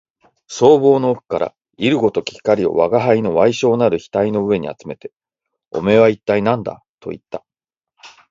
[0.47, 5.11] 双眸の奥から射るごとき光を吾輩の矮小なる額の上にあつめて、
[5.69, 7.45] おめえは一体何だと言った